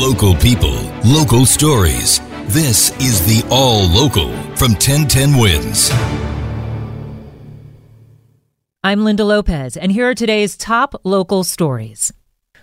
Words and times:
Local 0.00 0.34
people, 0.36 0.80
local 1.04 1.44
stories. 1.44 2.20
This 2.46 2.90
is 3.02 3.20
the 3.26 3.46
All 3.50 3.86
Local 3.86 4.30
from 4.56 4.72
1010 4.72 5.36
Wins. 5.36 5.90
I'm 8.82 9.04
Linda 9.04 9.24
Lopez, 9.24 9.76
and 9.76 9.92
here 9.92 10.08
are 10.08 10.14
today's 10.14 10.56
top 10.56 10.98
local 11.04 11.44
stories. 11.44 12.14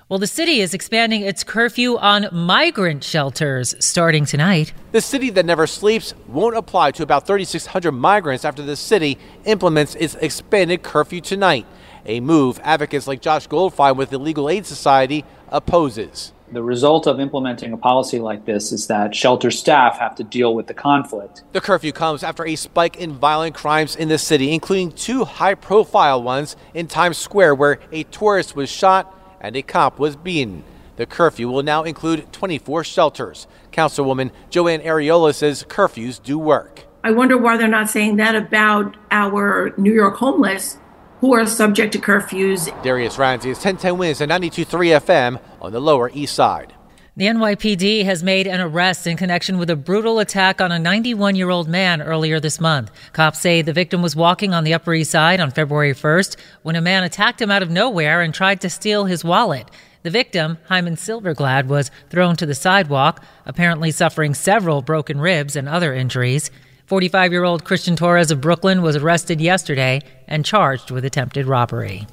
Well, 0.09 0.17
the 0.17 0.25
city 0.25 0.61
is 0.61 0.73
expanding 0.73 1.21
its 1.21 1.43
curfew 1.43 1.99
on 1.99 2.27
migrant 2.31 3.03
shelters 3.03 3.75
starting 3.79 4.25
tonight. 4.25 4.73
The 4.91 4.99
city 4.99 5.29
that 5.29 5.45
never 5.45 5.67
sleeps 5.67 6.15
won't 6.27 6.57
apply 6.57 6.89
to 6.93 7.03
about 7.03 7.27
3,600 7.27 7.91
migrants 7.91 8.45
after 8.45 8.63
the 8.63 8.75
city 8.75 9.19
implements 9.45 9.93
its 9.93 10.15
expanded 10.15 10.81
curfew 10.81 11.21
tonight, 11.21 11.67
a 12.03 12.19
move 12.19 12.59
advocates 12.63 13.05
like 13.05 13.21
Josh 13.21 13.47
Goldfein 13.47 13.95
with 13.95 14.09
the 14.09 14.17
Legal 14.17 14.49
Aid 14.49 14.65
Society 14.65 15.23
opposes. 15.49 16.33
The 16.49 16.63
result 16.63 17.07
of 17.07 17.19
implementing 17.19 17.73
a 17.73 17.77
policy 17.77 18.19
like 18.19 18.45
this 18.45 18.71
is 18.71 18.87
that 18.87 19.13
shelter 19.13 19.51
staff 19.51 19.99
have 19.99 20.15
to 20.15 20.23
deal 20.23 20.55
with 20.55 20.67
the 20.67 20.73
conflict. 20.73 21.43
The 21.51 21.59
curfew 21.59 21.91
comes 21.91 22.23
after 22.23 22.45
a 22.45 22.55
spike 22.55 22.95
in 22.95 23.13
violent 23.13 23.53
crimes 23.53 23.97
in 23.97 24.07
the 24.07 24.17
city, 24.17 24.53
including 24.53 24.93
two 24.93 25.25
high 25.25 25.55
profile 25.55 26.23
ones 26.23 26.55
in 26.73 26.87
Times 26.87 27.17
Square 27.17 27.55
where 27.55 27.79
a 27.91 28.03
tourist 28.03 28.55
was 28.55 28.69
shot 28.69 29.13
and 29.41 29.57
a 29.57 29.61
cop 29.61 29.99
was 29.99 30.15
beaten. 30.15 30.63
The 30.95 31.05
curfew 31.05 31.49
will 31.49 31.63
now 31.63 31.83
include 31.83 32.31
24 32.31 32.85
shelters. 32.85 33.45
Councilwoman 33.73 34.31
Joann 34.49 34.83
Ariola 34.83 35.35
says 35.35 35.65
curfews 35.67 36.23
do 36.23 36.39
work. 36.39 36.85
I 37.03 37.11
wonder 37.11 37.37
why 37.37 37.57
they're 37.57 37.67
not 37.67 37.89
saying 37.89 38.15
that 38.17 38.35
about 38.35 38.95
our 39.11 39.73
New 39.77 39.93
York 39.93 40.15
homeless 40.15 40.77
who 41.19 41.33
are 41.33 41.45
subject 41.45 41.93
to 41.93 41.99
curfews. 41.99 42.67
Darius 42.83 43.17
Radzius 43.17 43.63
1010 43.63 43.97
Wins 43.97 44.21
and 44.21 44.31
92.3 44.31 44.99
FM 44.99 45.41
on 45.61 45.71
the 45.71 45.79
Lower 45.79 46.09
East 46.13 46.35
Side. 46.35 46.73
The 47.17 47.25
NYPD 47.25 48.05
has 48.05 48.21
made 48.21 48.45
an 48.45 48.61
arrest 48.61 49.07
in 49.07 49.17
connection 49.17 49.57
with 49.57 49.71
a 49.71 49.75
brutal 49.75 50.19
attack 50.19 50.61
on 50.61 50.71
a 50.71 50.77
91 50.77 51.35
year 51.35 51.49
old 51.49 51.67
man 51.67 51.99
earlier 51.99 52.39
this 52.39 52.59
month. 52.59 52.91
Cops 53.11 53.39
say 53.39 53.63
the 53.63 53.73
victim 53.73 54.03
was 54.03 54.15
walking 54.15 54.53
on 54.53 54.63
the 54.63 54.75
Upper 54.75 54.93
East 54.93 55.09
Side 55.09 55.39
on 55.39 55.49
February 55.49 55.93
1st 55.93 56.37
when 56.61 56.75
a 56.75 56.81
man 56.81 57.03
attacked 57.03 57.41
him 57.41 57.49
out 57.49 57.63
of 57.63 57.71
nowhere 57.71 58.21
and 58.21 58.35
tried 58.35 58.61
to 58.61 58.69
steal 58.69 59.05
his 59.05 59.23
wallet. 59.23 59.71
The 60.03 60.11
victim, 60.11 60.59
Hyman 60.67 60.95
Silverglad, 60.95 61.65
was 61.65 61.89
thrown 62.11 62.35
to 62.35 62.45
the 62.45 62.53
sidewalk, 62.53 63.23
apparently 63.47 63.89
suffering 63.89 64.35
several 64.35 64.83
broken 64.83 65.19
ribs 65.19 65.55
and 65.55 65.67
other 65.67 65.95
injuries. 65.95 66.51
45 66.87 67.33
year 67.33 67.43
old 67.43 67.65
Christian 67.65 67.97
Torres 67.97 68.31
of 68.31 68.39
Brooklyn 68.39 68.81
was 68.81 68.95
arrested 68.95 69.41
yesterday 69.41 70.01
and 70.25 70.45
charged 70.45 70.89
with 70.89 71.03
attempted 71.03 71.45
robbery. 71.45 72.07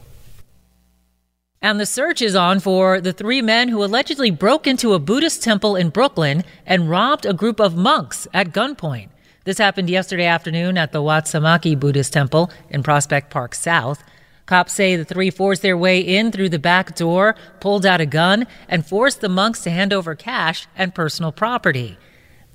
And 1.63 1.79
the 1.79 1.87
search 1.87 2.21
is 2.21 2.35
on 2.35 2.59
for 2.59 3.01
the 3.01 3.13
three 3.13 3.41
men 3.41 3.69
who 3.69 3.85
allegedly 3.85 4.33
broke 4.33 4.67
into 4.67 4.93
a 4.93 4.99
Buddhist 4.99 5.45
temple 5.45 5.77
in 5.77 5.91
Brooklyn 5.91 6.43
and 6.67 6.91
robbed 6.91 7.25
a 7.25 7.33
group 7.33 7.61
of 7.61 7.77
monks 7.77 8.27
at 8.35 8.53
gunpoint. 8.53 9.11
This 9.45 9.59
happened 9.59 9.89
yesterday 9.89 10.27
afternoon 10.27 10.77
at 10.77 10.91
the 10.91 11.01
Wat 11.01 11.27
Samaki 11.27 11.79
Buddhist 11.79 12.13
Temple 12.13 12.51
in 12.69 12.83
Prospect 12.83 13.31
Park 13.31 13.55
South. 13.55 14.03
Cops 14.47 14.73
say 14.73 14.97
the 14.97 15.05
three 15.05 15.31
forced 15.31 15.63
their 15.63 15.77
way 15.77 16.01
in 16.01 16.33
through 16.33 16.49
the 16.49 16.59
back 16.59 16.97
door, 16.97 17.37
pulled 17.61 17.87
out 17.87 18.01
a 18.01 18.07
gun, 18.07 18.47
and 18.69 18.85
forced 18.85 19.21
the 19.21 19.29
monks 19.29 19.61
to 19.63 19.71
hand 19.71 19.93
over 19.93 20.15
cash 20.15 20.67
and 20.77 20.95
personal 20.95 21.31
property. 21.31 21.97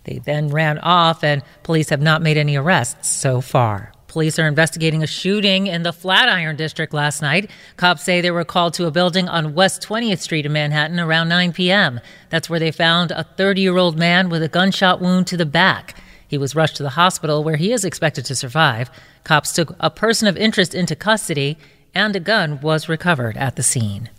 They 0.09 0.17
then 0.17 0.49
ran 0.49 0.79
off, 0.79 1.23
and 1.23 1.43
police 1.61 1.89
have 1.89 2.01
not 2.01 2.23
made 2.23 2.35
any 2.35 2.55
arrests 2.55 3.07
so 3.07 3.41
far. 3.41 3.91
Police 4.07 4.39
are 4.39 4.47
investigating 4.47 5.03
a 5.03 5.07
shooting 5.07 5.67
in 5.67 5.83
the 5.83 5.93
Flatiron 5.93 6.55
District 6.55 6.95
last 6.95 7.21
night. 7.21 7.51
Cops 7.77 8.03
say 8.03 8.19
they 8.19 8.31
were 8.31 8.43
called 8.43 8.73
to 8.73 8.87
a 8.87 8.91
building 8.91 9.29
on 9.29 9.53
West 9.53 9.83
20th 9.87 10.17
Street 10.17 10.47
in 10.47 10.53
Manhattan 10.53 10.99
around 10.99 11.29
9 11.29 11.53
p.m. 11.53 11.99
That's 12.31 12.49
where 12.49 12.59
they 12.59 12.71
found 12.71 13.11
a 13.11 13.23
30 13.23 13.61
year 13.61 13.77
old 13.77 13.99
man 13.99 14.29
with 14.29 14.41
a 14.41 14.47
gunshot 14.47 14.99
wound 14.99 15.27
to 15.27 15.37
the 15.37 15.45
back. 15.45 15.95
He 16.27 16.39
was 16.39 16.55
rushed 16.55 16.77
to 16.77 16.83
the 16.83 16.89
hospital 16.89 17.43
where 17.43 17.57
he 17.57 17.71
is 17.71 17.85
expected 17.85 18.25
to 18.25 18.35
survive. 18.35 18.89
Cops 19.23 19.51
took 19.51 19.75
a 19.79 19.91
person 19.91 20.27
of 20.27 20.37
interest 20.37 20.73
into 20.73 20.95
custody, 20.95 21.55
and 21.93 22.15
a 22.15 22.19
gun 22.19 22.61
was 22.61 22.89
recovered 22.89 23.37
at 23.37 23.57
the 23.57 23.63
scene. 23.63 24.09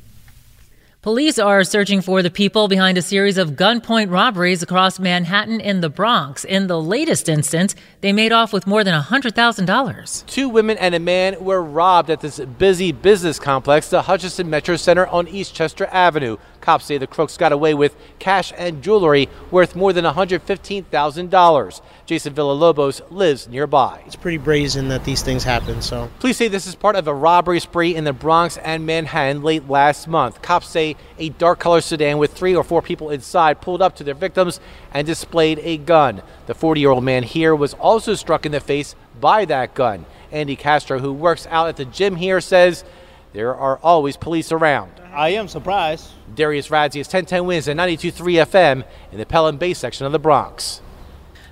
Police 1.03 1.39
are 1.39 1.65
searching 1.65 2.03
for 2.03 2.21
the 2.21 2.31
people 2.31 2.69
behind 2.69 2.99
a 2.99 3.03
series 3.03 3.39
of 3.39 3.53
gunpoint 3.53 4.11
robberies 4.11 4.63
across 4.63 4.99
Manhattan 4.99 5.59
and 5.59 5.83
the 5.83 5.89
Bronx. 5.89 6.45
In 6.45 6.67
the 6.67 6.79
latest 6.79 7.27
instance, 7.27 7.75
they 8.03 8.13
made 8.13 8.33
off 8.33 8.53
with 8.53 8.67
more 8.67 8.85
than 8.85 8.93
$100,000. 8.93 10.27
Two 10.27 10.51
women 10.51 10.77
and 10.77 10.95
a 10.95 11.01
man 11.01 11.43
were 11.43 11.63
robbed 11.63 12.11
at 12.11 12.21
this 12.21 12.39
busy 12.39 12.93
business 12.93 13.39
complex, 13.39 13.89
the 13.89 14.03
Hutchinson 14.03 14.51
Metro 14.51 14.77
Center 14.77 15.07
on 15.07 15.27
Eastchester 15.27 15.89
Avenue. 15.91 16.37
Cops 16.61 16.85
say 16.85 16.99
the 16.99 17.07
crooks 17.07 17.37
got 17.37 17.53
away 17.53 17.75
with 17.75 17.97
cash 18.19 18.53
and 18.57 18.83
jewelry 18.83 19.29
worth 19.51 19.75
more 19.75 19.93
than 19.93 20.05
$115,000. 20.05 21.81
Jason 22.07 22.35
Villalobos 22.35 23.01
lives 23.11 23.49
nearby. 23.49 24.03
It's 24.07 24.17
pretty 24.17 24.39
brazen 24.39 24.89
that 24.89 25.05
these 25.05 25.23
things 25.23 25.45
happen, 25.45 25.81
so. 25.81 26.11
Police 26.19 26.37
say 26.37 26.49
this 26.49 26.67
is 26.67 26.75
part 26.75 26.97
of 26.97 27.07
a 27.07 27.15
robbery 27.15 27.61
spree 27.61 27.95
in 27.95 28.05
the 28.05 28.13
Bronx 28.13 28.57
and 28.59 28.85
Manhattan 28.85 29.43
late 29.43 29.69
last 29.69 30.09
month. 30.09 30.43
Cops 30.43 30.69
say 30.69 30.97
a 31.19 31.31
dark 31.31 31.59
colored 31.59 31.83
sedan 31.83 32.19
with 32.19 32.33
three 32.33 32.55
or 32.55 32.65
four 32.65 32.83
people 32.83 33.11
inside 33.11 33.61
pulled 33.61 33.83
up 33.83 33.97
to 33.97 34.05
their 34.05 34.15
victims 34.15 34.61
and 34.93 35.07
displayed 35.07 35.61
a 35.63 35.77
gun. 35.77 36.23
The 36.47 36.55
40 36.55 36.81
year 36.81 36.91
old 36.91 37.05
man 37.05 37.23
here 37.23 37.55
was 37.55 37.75
also 37.75 38.15
struck 38.15 38.45
in 38.45 38.53
the 38.53 38.61
face 38.61 38.95
by 39.21 39.45
that 39.47 39.75
gun. 39.75 40.07
Andy 40.33 40.57
Castro, 40.57 40.99
who 40.99 41.13
works 41.13 41.47
out 41.51 41.69
at 41.69 41.77
the 41.77 41.85
gym 41.85 42.17
here, 42.17 42.41
says 42.41 42.85
there 43.33 43.55
are 43.55 43.79
always 43.79 44.17
police 44.17 44.53
around. 44.53 44.93
I 45.13 45.31
am 45.31 45.49
surprised. 45.49 46.09
Darius 46.35 46.69
Radzius 46.69 47.07
1010 47.07 47.47
Wins 47.47 47.69
and 47.69 47.79
92.3 47.79 48.47
FM 48.47 48.85
in 49.13 49.19
the 49.19 49.27
Pelham 49.27 49.57
Bay 49.57 49.75
section 49.75 50.07
of 50.07 50.13
the 50.13 50.19
Bronx. 50.19 50.81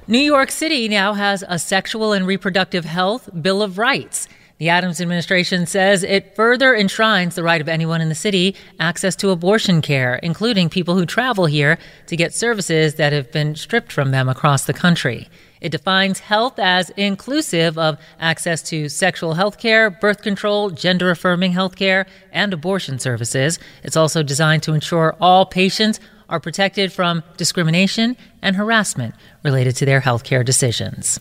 New 0.07 0.19
York 0.19 0.51
City 0.51 0.89
now 0.89 1.13
has 1.13 1.45
a 1.47 1.59
sexual 1.59 2.13
and 2.13 2.27
reproductive 2.27 2.85
health 2.85 3.29
Bill 3.43 3.63
of 3.63 3.79
Rights. 3.79 4.29
The 4.59 4.71
Adams 4.71 5.01
administration 5.01 5.67
says 5.67 6.03
it 6.03 6.35
further 6.35 6.75
enshrines 6.75 7.37
the 7.37 7.45
right 7.45 7.61
of 7.61 7.69
anyone 7.69 8.01
in 8.01 8.09
the 8.09 8.15
city 8.17 8.57
access 8.81 9.15
to 9.17 9.31
abortion 9.31 9.81
care, 9.81 10.17
including 10.17 10.69
people 10.69 10.97
who 10.97 11.07
travel 11.07 11.47
here 11.47 11.79
to 12.09 12.17
get 12.17 12.35
services 12.35 12.97
that 12.97 13.13
have 13.13 13.31
been 13.31 13.55
stripped 13.55 13.93
from 13.93 14.11
them 14.11 14.29
across 14.29 14.65
the 14.65 14.73
country. 14.73 15.29
It 15.61 15.71
defines 15.71 16.19
health 16.19 16.59
as 16.59 16.91
inclusive 16.91 17.79
of 17.79 17.99
access 18.19 18.61
to 18.65 18.89
sexual 18.89 19.35
health 19.35 19.59
care, 19.59 19.91
birth 19.91 20.23
control, 20.23 20.71
gender 20.71 21.11
affirming 21.11 21.53
health 21.53 21.77
care, 21.77 22.07
and 22.33 22.53
abortion 22.53 22.99
services. 22.99 23.61
It's 23.85 23.97
also 23.97 24.25
designed 24.25 24.65
to 24.65 24.73
ensure 24.73 25.17
all 25.21 25.47
patients 25.47 26.01
are 26.29 26.41
protected 26.41 26.93
from 26.93 27.23
discrimination 27.37 28.17
and 28.43 28.57
harassment 28.57 29.15
related 29.45 29.77
to 29.77 29.85
their 29.85 30.01
health 30.01 30.25
care 30.25 30.43
decisions. 30.43 31.21